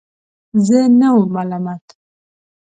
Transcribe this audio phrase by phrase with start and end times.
[0.65, 1.85] زه نه وم ملامت.